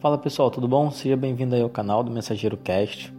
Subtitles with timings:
[0.00, 0.90] Fala pessoal, tudo bom?
[0.90, 3.12] Seja bem-vindo aí ao canal do Mensageiro Cast.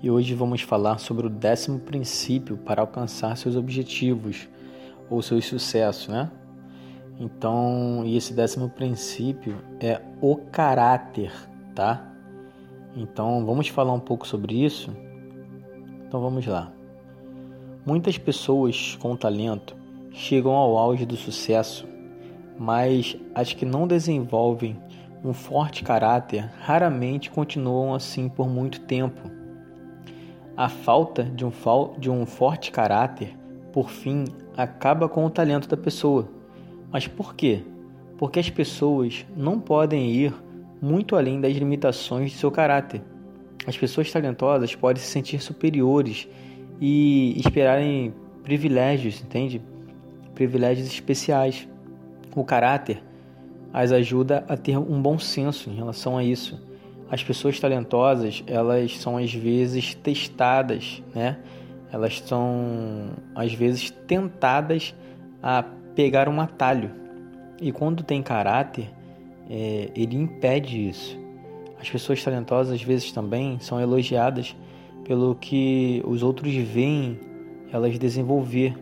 [0.00, 4.48] E hoje vamos falar sobre o décimo princípio para alcançar seus objetivos
[5.10, 6.30] ou seus sucessos, né?
[7.18, 11.32] Então, e esse décimo princípio é o caráter,
[11.74, 12.08] tá?
[12.94, 14.96] Então, vamos falar um pouco sobre isso?
[16.06, 16.72] Então, vamos lá.
[17.84, 19.74] Muitas pessoas com talento
[20.12, 21.84] chegam ao auge do sucesso,
[22.56, 24.80] mas as que não desenvolvem
[25.26, 29.28] um forte caráter raramente continuam assim por muito tempo.
[30.56, 31.50] A falta de um,
[31.98, 33.36] de um forte caráter,
[33.72, 34.24] por fim,
[34.56, 36.28] acaba com o talento da pessoa.
[36.92, 37.62] Mas por quê?
[38.16, 40.32] Porque as pessoas não podem ir
[40.80, 43.02] muito além das limitações de seu caráter.
[43.66, 46.28] As pessoas talentosas podem se sentir superiores
[46.80, 49.60] e esperarem privilégios, entende?
[50.36, 51.68] Privilégios especiais.
[52.34, 53.02] O caráter
[53.76, 56.58] as ajuda a ter um bom senso em relação a isso.
[57.10, 61.36] As pessoas talentosas, elas são às vezes testadas, né?
[61.92, 64.94] Elas são às vezes tentadas
[65.42, 65.62] a
[65.94, 66.90] pegar um atalho.
[67.60, 68.88] E quando tem caráter,
[69.50, 71.18] é, ele impede isso.
[71.78, 74.56] As pessoas talentosas às vezes também são elogiadas
[75.04, 77.20] pelo que os outros veem
[77.70, 78.74] elas desenvolver.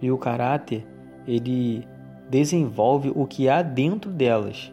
[0.00, 0.86] E o caráter,
[1.26, 1.84] ele
[2.28, 4.72] desenvolve o que há dentro delas.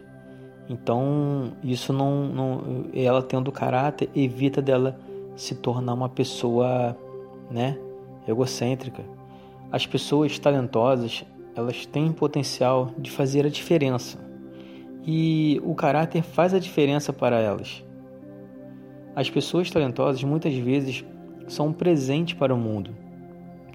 [0.68, 4.98] Então, isso não, não ela tendo caráter evita dela
[5.36, 6.96] se tornar uma pessoa,
[7.50, 7.78] né,
[8.26, 9.02] egocêntrica.
[9.70, 14.18] As pessoas talentosas, elas têm potencial de fazer a diferença.
[15.06, 17.84] E o caráter faz a diferença para elas.
[19.14, 21.04] As pessoas talentosas muitas vezes
[21.46, 22.96] são um presente para o mundo.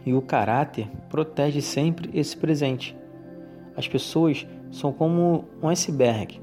[0.06, 2.98] E o caráter protege sempre esse presente.
[3.80, 6.42] As pessoas são como um iceberg.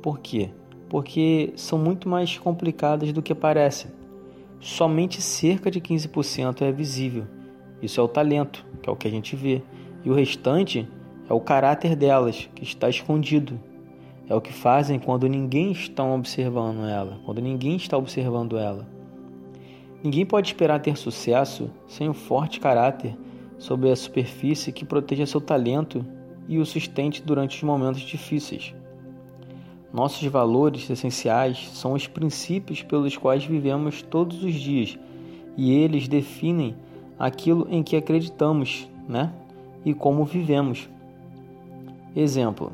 [0.00, 0.48] Por quê?
[0.88, 3.90] Porque são muito mais complicadas do que parecem.
[4.58, 7.24] Somente cerca de 15% é visível.
[7.82, 9.62] Isso é o talento, que é o que a gente vê.
[10.02, 10.88] E o restante
[11.28, 13.60] é o caráter delas, que está escondido.
[14.26, 18.88] É o que fazem quando ninguém está observando ela, quando ninguém está observando ela.
[20.02, 23.14] Ninguém pode esperar ter sucesso sem um forte caráter
[23.58, 26.02] sobre a superfície que proteja seu talento
[26.48, 28.74] e o sustente durante os momentos difíceis.
[29.92, 34.98] Nossos valores essenciais são os princípios pelos quais vivemos todos os dias
[35.56, 36.76] e eles definem
[37.18, 39.32] aquilo em que acreditamos, né?
[39.84, 40.88] E como vivemos.
[42.14, 42.72] Exemplo: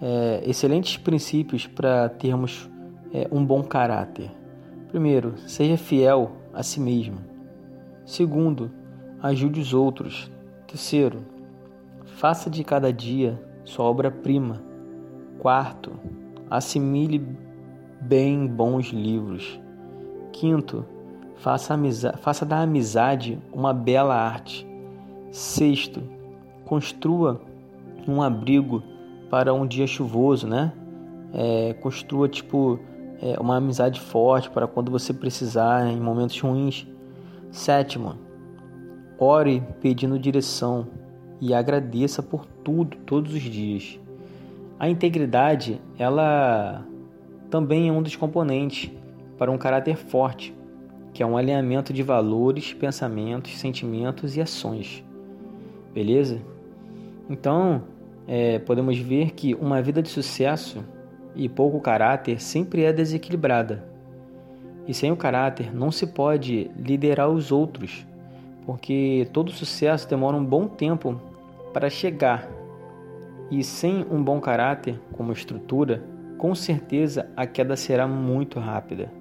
[0.00, 2.68] é, excelentes princípios para termos
[3.12, 4.30] é, um bom caráter.
[4.88, 7.18] Primeiro, seja fiel a si mesmo.
[8.04, 8.70] Segundo,
[9.20, 10.30] ajude os outros.
[10.66, 11.24] Terceiro,
[12.14, 14.62] Faça de cada dia sua obra-prima.
[15.40, 15.92] Quarto,
[16.48, 17.18] assimile
[18.00, 19.60] bem bons livros.
[20.32, 20.86] Quinto,
[21.34, 21.76] faça,
[22.18, 24.64] faça da amizade uma bela arte.
[25.32, 26.04] Sexto,
[26.64, 27.40] construa
[28.06, 28.80] um abrigo
[29.28, 30.72] para um dia chuvoso, né?
[31.32, 32.78] É, construa tipo
[33.20, 36.86] é, uma amizade forte para quando você precisar em momentos ruins.
[37.50, 38.14] Sétimo,
[39.18, 40.86] ore pedindo direção
[41.40, 43.98] e agradeça por tudo todos os dias.
[44.78, 46.86] A integridade, ela
[47.50, 48.90] também é um dos componentes
[49.38, 50.54] para um caráter forte,
[51.12, 55.04] que é um alinhamento de valores, pensamentos, sentimentos e ações.
[55.92, 56.40] Beleza?
[57.30, 57.82] Então,
[58.26, 60.84] é, podemos ver que uma vida de sucesso
[61.34, 63.84] e pouco caráter sempre é desequilibrada.
[64.86, 68.06] E sem o caráter não se pode liderar os outros
[68.66, 71.20] porque todo sucesso demora um bom tempo
[71.72, 72.48] para chegar.
[73.50, 76.02] E sem um bom caráter como estrutura,
[76.38, 79.12] com certeza a queda será muito rápida.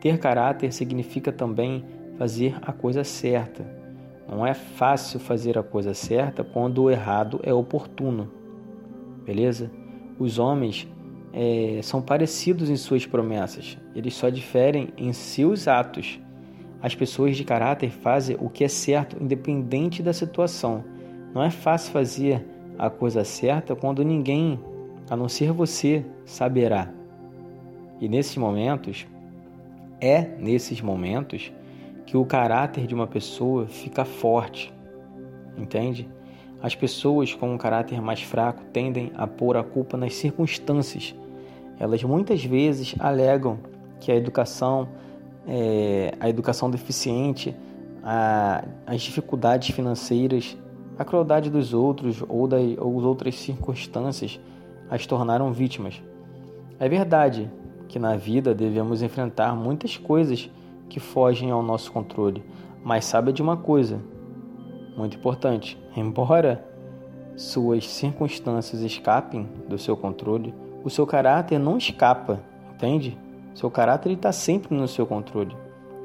[0.00, 1.84] Ter caráter significa também
[2.16, 3.66] fazer a coisa certa.
[4.28, 8.30] Não é fácil fazer a coisa certa quando o errado é oportuno.
[9.24, 9.70] Beleza?
[10.18, 10.88] Os homens
[11.32, 16.20] é, são parecidos em suas promessas, eles só diferem em seus atos.
[16.82, 20.82] As pessoas de caráter fazem o que é certo, independente da situação.
[21.34, 22.44] Não é fácil fazer
[22.78, 24.58] a coisa certa quando ninguém,
[25.08, 26.90] a não ser você, saberá.
[28.00, 29.06] E nesses momentos,
[30.00, 31.52] é nesses momentos
[32.06, 34.72] que o caráter de uma pessoa fica forte.
[35.58, 36.08] Entende?
[36.62, 41.14] As pessoas com um caráter mais fraco tendem a pôr a culpa nas circunstâncias.
[41.78, 43.58] Elas muitas vezes alegam
[43.98, 44.88] que a educação
[45.46, 47.54] é, a educação deficiente,
[48.02, 50.56] a, as dificuldades financeiras,
[50.98, 54.38] a crueldade dos outros ou, da, ou outras circunstâncias
[54.90, 56.02] as tornaram vítimas.
[56.78, 57.50] É verdade
[57.88, 60.50] que na vida devemos enfrentar muitas coisas
[60.88, 62.42] que fogem ao nosso controle,
[62.82, 64.00] mas saiba de uma coisa
[64.96, 66.64] muito importante: embora
[67.36, 70.54] suas circunstâncias escapem do seu controle,
[70.84, 72.40] o seu caráter não escapa,
[72.74, 73.16] entende?
[73.54, 75.56] Seu caráter está sempre no seu controle.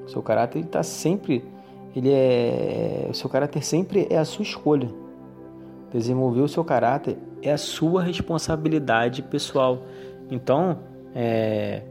[0.07, 1.43] Seu caráter está sempre,
[1.95, 4.89] ele é, o seu caráter sempre é a sua escolha.
[5.91, 9.83] Desenvolver o seu caráter é a sua responsabilidade pessoal.
[10.29, 10.79] Então,
[11.13, 11.83] é,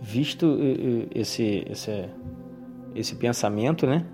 [0.00, 0.58] visto
[1.14, 2.04] esse, esse,
[2.94, 4.04] esse pensamento, né,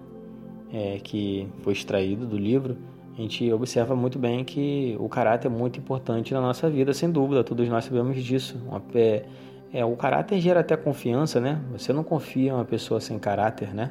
[0.73, 2.77] é, que foi extraído do livro,
[3.17, 7.11] a gente observa muito bem que o caráter é muito importante na nossa vida, sem
[7.11, 8.59] dúvida, todos nós sabemos disso.
[8.95, 9.25] É,
[9.73, 11.61] é, o caráter gera até confiança, né?
[11.73, 13.91] Você não confia em uma pessoa sem caráter, né?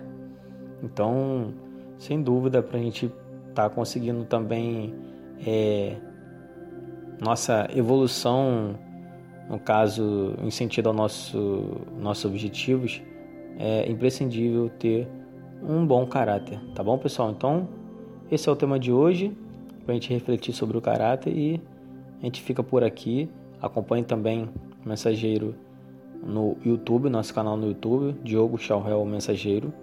[0.84, 1.54] Então,
[1.98, 3.08] sem dúvida, para a gente
[3.50, 4.94] estar tá conseguindo também
[5.46, 5.96] é,
[7.20, 8.76] nossa evolução,
[9.50, 13.02] no caso, em sentido ao nosso nossos objetivos,
[13.58, 15.08] é imprescindível ter
[15.64, 17.32] um bom caráter, tá bom, pessoal?
[17.32, 17.68] Então,
[18.32, 19.36] esse é o tema de hoje,
[19.84, 21.62] para a gente refletir sobre o caráter e
[22.22, 23.30] a gente fica por aqui.
[23.62, 24.50] Acompanhe também
[24.84, 25.56] o Mensageiro
[26.24, 29.74] no YouTube, nosso canal no YouTube, Diogo Chauhel Mensageiro.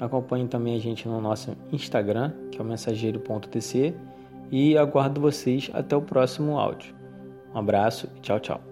[0.00, 3.94] Acompanhe também a gente no nosso Instagram, que é o mensageiro.tc.
[4.50, 6.94] E aguardo vocês até o próximo áudio.
[7.54, 8.67] Um abraço e tchau, tchau.